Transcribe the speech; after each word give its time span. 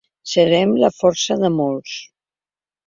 Serem 0.31 0.73
la 0.85 0.91
força 1.01 1.39
de 1.45 1.55
molts. 1.61 2.03